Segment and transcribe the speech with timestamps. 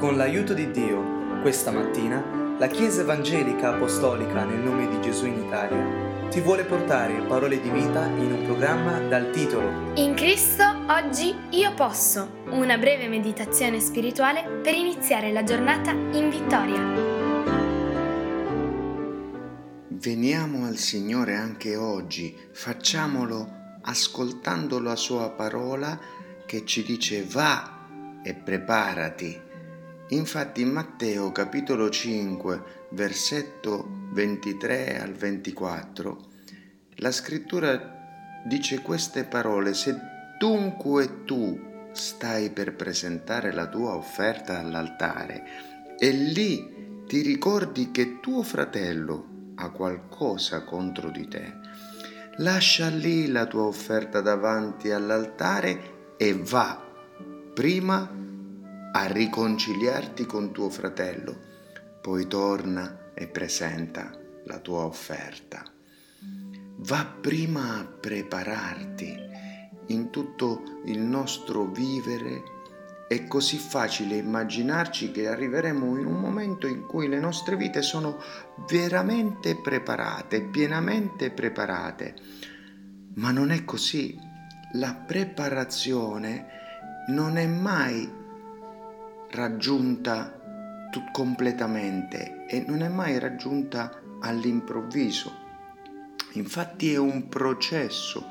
[0.00, 5.42] Con l'aiuto di Dio, questa mattina, la Chiesa Evangelica Apostolica nel nome di Gesù in
[5.44, 11.36] Italia ti vuole portare parole di vita in un programma dal titolo In Cristo oggi
[11.50, 16.80] io posso, una breve meditazione spirituale per iniziare la giornata in vittoria.
[19.88, 26.00] Veniamo al Signore anche oggi, facciamolo ascoltando la sua parola
[26.46, 29.48] che ci dice va e preparati
[30.12, 36.24] Infatti in Matteo capitolo 5, versetto 23 al 24,
[36.96, 39.96] la scrittura dice queste parole, se
[40.36, 41.58] dunque tu
[41.92, 45.44] stai per presentare la tua offerta all'altare
[45.96, 51.52] e lì ti ricordi che tuo fratello ha qualcosa contro di te,
[52.38, 56.84] lascia lì la tua offerta davanti all'altare e va
[57.54, 58.18] prima
[58.92, 61.38] a riconciliarti con tuo fratello,
[62.00, 64.10] poi torna e presenta
[64.44, 65.62] la tua offerta.
[66.82, 69.16] Va prima a prepararti
[69.88, 72.58] in tutto il nostro vivere.
[73.06, 78.18] È così facile immaginarci che arriveremo in un momento in cui le nostre vite sono
[78.68, 82.14] veramente preparate, pienamente preparate.
[83.14, 84.18] Ma non è così.
[84.74, 86.46] La preparazione
[87.08, 88.18] non è mai
[89.30, 90.38] raggiunta
[91.12, 95.48] completamente e non è mai raggiunta all'improvviso.
[96.32, 98.26] Infatti è un processo,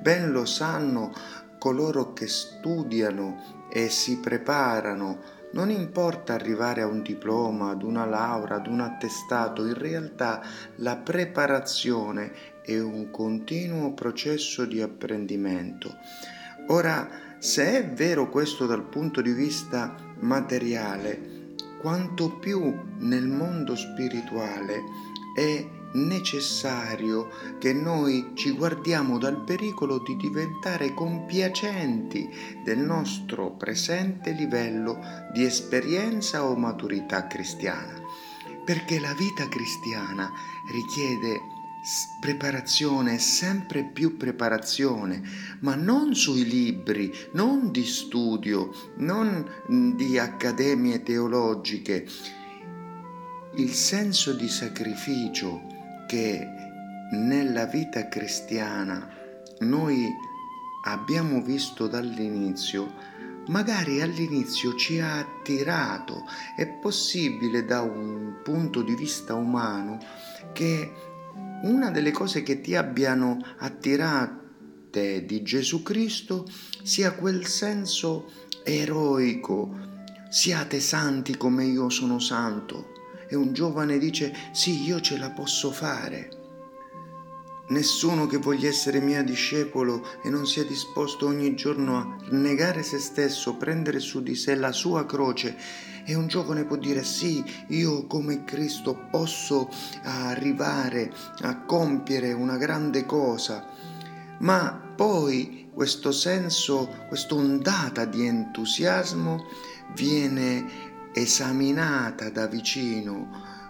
[0.00, 1.12] ben lo sanno
[1.58, 5.40] coloro che studiano e si preparano.
[5.52, 10.42] Non importa arrivare a un diploma, ad una laurea, ad un attestato, in realtà
[10.76, 15.94] la preparazione è un continuo processo di apprendimento.
[16.68, 24.84] Ora, se è vero questo dal punto di vista materiale, quanto più nel mondo spirituale
[25.34, 32.30] è necessario che noi ci guardiamo dal pericolo di diventare compiacenti
[32.62, 35.00] del nostro presente livello
[35.32, 38.00] di esperienza o maturità cristiana,
[38.64, 40.30] perché la vita cristiana
[40.70, 41.40] richiede
[42.20, 45.20] preparazione, sempre più preparazione,
[45.60, 49.44] ma non sui libri, non di studio, non
[49.96, 52.06] di accademie teologiche.
[53.54, 55.60] Il senso di sacrificio
[56.06, 56.46] che
[57.12, 59.08] nella vita cristiana
[59.60, 60.08] noi
[60.84, 63.10] abbiamo visto dall'inizio,
[63.48, 66.24] magari all'inizio ci ha attirato.
[66.56, 69.98] È possibile da un punto di vista umano
[70.52, 71.11] che
[71.62, 76.48] una delle cose che ti abbiano attirate di Gesù Cristo
[76.82, 78.30] sia quel senso
[78.64, 79.74] eroico,
[80.28, 82.90] siate santi come io sono santo.
[83.28, 86.41] E un giovane dice, sì, io ce la posso fare.
[87.72, 92.98] Nessuno che voglia essere mio discepolo e non sia disposto ogni giorno a negare se
[92.98, 95.56] stesso, prendere su di sé la sua croce.
[96.04, 99.70] E un giovane può dire sì, io come Cristo posso
[100.02, 103.66] arrivare a compiere una grande cosa.
[104.40, 109.46] Ma poi questo senso, questa ondata di entusiasmo
[109.94, 113.61] viene esaminata da vicino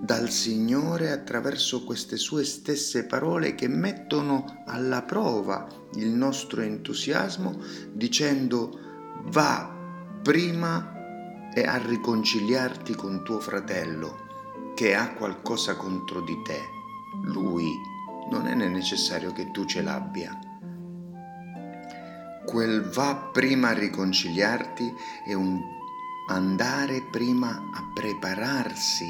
[0.00, 7.60] dal Signore attraverso queste sue stesse parole che mettono alla prova il nostro entusiasmo
[7.92, 8.78] dicendo
[9.24, 9.74] va
[10.22, 14.26] prima e a riconciliarti con tuo fratello
[14.76, 16.60] che ha qualcosa contro di te.
[17.24, 17.66] Lui
[18.30, 20.38] non è necessario che tu ce l'abbia.
[22.46, 24.94] Quel va prima a riconciliarti
[25.26, 25.60] è un
[26.28, 29.06] andare prima a prepararsi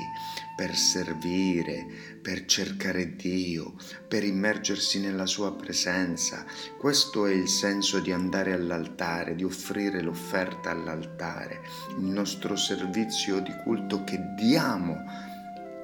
[0.58, 1.86] per servire,
[2.20, 3.74] per cercare Dio,
[4.08, 6.44] per immergersi nella sua presenza.
[6.76, 11.60] Questo è il senso di andare all'altare, di offrire l'offerta all'altare,
[11.96, 14.96] il nostro servizio di culto che diamo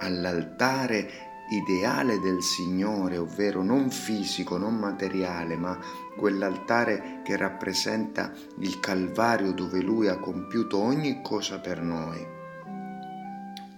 [0.01, 1.09] all'altare
[1.51, 5.79] ideale del Signore, ovvero non fisico, non materiale, ma
[6.17, 12.27] quell'altare che rappresenta il Calvario dove Lui ha compiuto ogni cosa per noi.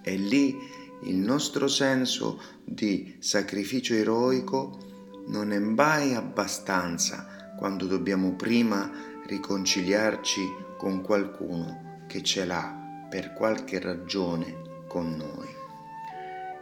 [0.00, 4.78] E lì il nostro senso di sacrificio eroico
[5.26, 8.90] non è mai abbastanza quando dobbiamo prima
[9.26, 15.48] riconciliarci con qualcuno che ce l'ha per qualche ragione con noi.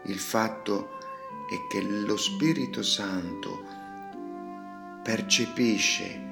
[0.06, 0.98] Il fatto
[1.50, 3.62] è che lo Spirito Santo
[5.02, 6.22] percepisce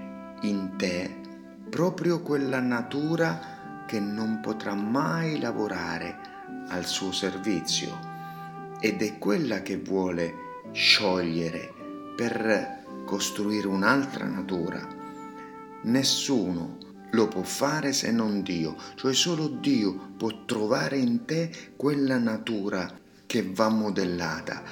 [0.43, 1.21] in te
[1.69, 6.12] proprio quella natura che non potrà mai lavorare
[6.73, 8.11] al suo servizio
[8.81, 10.35] ed è quella che vuole
[10.73, 11.73] sciogliere
[12.17, 14.87] per costruire un'altra natura.
[15.83, 16.79] Nessuno
[17.11, 22.91] lo può fare se non Dio, cioè solo Dio può trovare in te quella natura
[23.27, 24.63] che va modellata.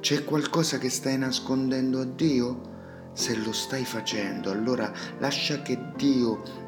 [0.00, 2.74] C'è qualcosa che stai nascondendo a Dio?
[3.14, 6.65] Se lo stai facendo, allora lascia che Dio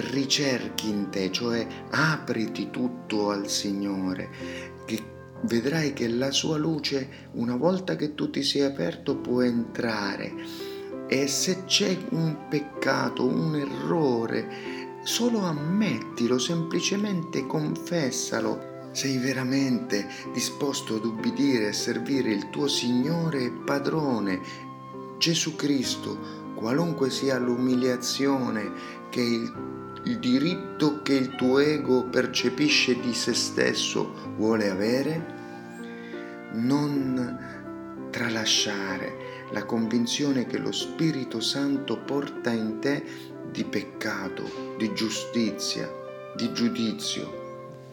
[0.00, 4.30] ricerchi in te, cioè apriti tutto al Signore,
[4.84, 5.02] che
[5.42, 10.32] vedrai che la sua luce, una volta che tu ti sei aperto, può entrare.
[11.06, 14.48] E se c'è un peccato, un errore,
[15.02, 18.90] solo ammettilo, semplicemente confessalo.
[18.92, 24.40] Sei veramente disposto ad ubbidire e servire il tuo Signore e Padrone
[25.18, 28.72] Gesù Cristo, qualunque sia l'umiliazione
[29.10, 29.52] che il,
[30.02, 35.36] il diritto che il tuo ego percepisce di se stesso vuole avere,
[36.54, 43.04] non tralasciare la convinzione che lo Spirito Santo porta in te
[43.52, 45.88] di peccato, di giustizia,
[46.34, 47.46] di giudizio.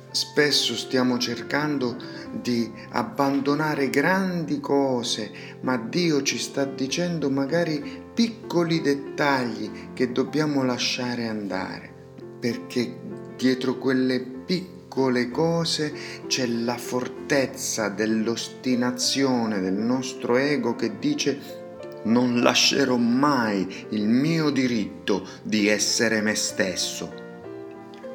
[0.10, 1.98] Spesso stiamo cercando
[2.32, 11.28] di abbandonare grandi cose, ma Dio ci sta dicendo magari piccoli dettagli che dobbiamo lasciare
[11.28, 11.94] andare,
[12.40, 12.98] perché
[13.36, 15.94] dietro quelle piccole cose
[16.26, 21.64] c'è la fortezza dell'ostinazione del nostro ego che dice
[22.04, 27.24] non lascerò mai il mio diritto di essere me stesso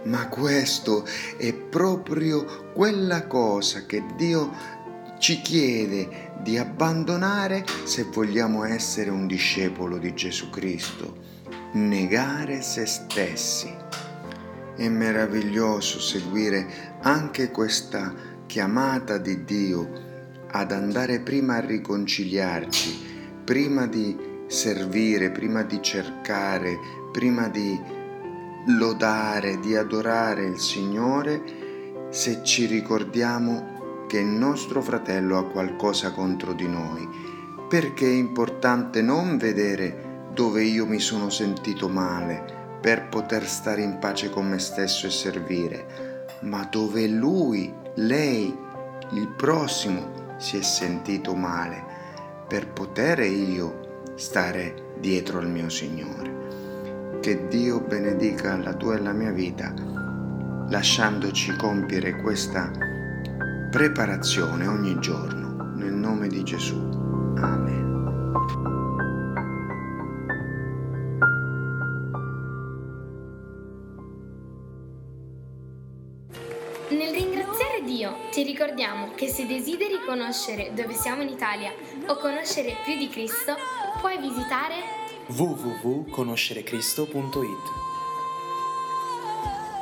[0.04, 1.04] ma questo
[1.36, 4.78] è proprio quella cosa che Dio
[5.20, 11.14] ci chiede di abbandonare se vogliamo essere un discepolo di Gesù Cristo,
[11.72, 13.70] negare se stessi.
[14.74, 18.14] È meraviglioso seguire anche questa
[18.46, 19.90] chiamata di Dio
[20.52, 26.78] ad andare prima a riconciliarci, prima di servire, prima di cercare,
[27.12, 27.78] prima di
[28.68, 33.69] lodare, di adorare il Signore se ci ricordiamo
[34.10, 37.08] che il nostro fratello ha qualcosa contro di noi,
[37.68, 44.00] perché è importante non vedere dove io mi sono sentito male per poter stare in
[44.00, 48.52] pace con me stesso e servire, ma dove lui, lei,
[49.12, 51.84] il prossimo si è sentito male
[52.48, 57.18] per poter io stare dietro al mio Signore.
[57.20, 59.72] Che Dio benedica la tua e la mia vita,
[60.68, 62.89] lasciandoci compiere questa
[63.70, 66.74] preparazione ogni giorno, nel nome di Gesù.
[67.36, 67.88] Amen.
[76.88, 81.70] Nel ringraziare Dio ti ricordiamo che se desideri conoscere dove siamo in Italia
[82.08, 83.54] o conoscere più di Cristo,
[84.00, 84.74] puoi visitare
[85.28, 87.89] www.conoscerecristo.it